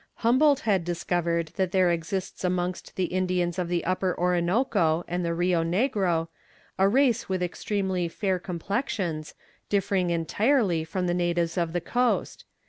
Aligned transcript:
Humboldt 0.25 0.61
had 0.61 0.83
discovered 0.83 1.51
that 1.57 1.71
there 1.71 1.91
exists 1.91 2.43
amongst 2.43 2.95
the 2.95 3.03
Indians 3.03 3.59
of 3.59 3.67
the 3.67 3.85
Upper 3.85 4.17
Orinoco 4.19 5.05
and 5.07 5.23
the 5.23 5.35
Rio 5.35 5.63
Negro 5.63 6.27
a 6.79 6.87
race 6.89 7.29
with 7.29 7.43
extremely 7.43 8.07
fair 8.07 8.39
complexions, 8.39 9.35
differing 9.69 10.09
entirely 10.09 10.83
from 10.83 11.05
the 11.05 11.13
natives 11.13 11.55
of 11.55 11.71
the 11.71 11.81
coast. 11.81 12.45